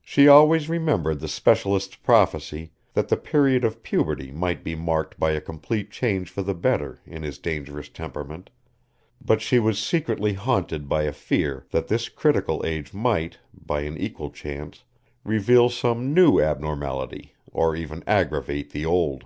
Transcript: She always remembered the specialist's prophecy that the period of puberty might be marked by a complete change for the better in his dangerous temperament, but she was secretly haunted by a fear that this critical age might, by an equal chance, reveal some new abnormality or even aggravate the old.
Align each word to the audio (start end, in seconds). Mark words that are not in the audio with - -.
She 0.00 0.28
always 0.28 0.68
remembered 0.68 1.18
the 1.18 1.26
specialist's 1.26 1.96
prophecy 1.96 2.70
that 2.94 3.08
the 3.08 3.16
period 3.16 3.64
of 3.64 3.82
puberty 3.82 4.30
might 4.30 4.62
be 4.62 4.76
marked 4.76 5.18
by 5.18 5.32
a 5.32 5.40
complete 5.40 5.90
change 5.90 6.30
for 6.30 6.42
the 6.44 6.54
better 6.54 7.00
in 7.04 7.24
his 7.24 7.38
dangerous 7.38 7.88
temperament, 7.88 8.50
but 9.20 9.42
she 9.42 9.58
was 9.58 9.82
secretly 9.82 10.34
haunted 10.34 10.88
by 10.88 11.02
a 11.02 11.12
fear 11.12 11.66
that 11.72 11.88
this 11.88 12.08
critical 12.08 12.64
age 12.64 12.94
might, 12.94 13.38
by 13.52 13.80
an 13.80 13.98
equal 13.98 14.30
chance, 14.30 14.84
reveal 15.24 15.68
some 15.68 16.14
new 16.14 16.40
abnormality 16.40 17.34
or 17.50 17.74
even 17.74 18.04
aggravate 18.06 18.70
the 18.70 18.86
old. 18.86 19.24